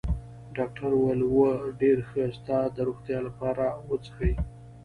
ډاکټر 0.55 0.89
وویل: 0.95 1.21
اوه، 1.29 1.51
ډېر 1.81 1.97
ښه، 2.09 2.23
ستا 2.37 2.57
د 2.75 2.77
روغتیا 2.87 3.19
لپاره، 3.27 3.65
و 3.87 3.95
څښئ. 4.03 4.33